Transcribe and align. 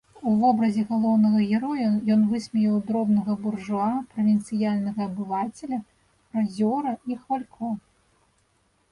У 0.29 0.31
вобразе 0.41 0.83
галоўнага 0.91 1.39
героя 1.57 1.89
ён 2.13 2.21
высмеяў 2.31 2.79
дробнага 2.87 3.35
буржуа, 3.43 3.89
правінцыяльнага 4.15 5.01
абывацеля, 5.09 5.79
фразёра 6.31 6.95
і 7.13 7.19
хвалько. 7.21 7.69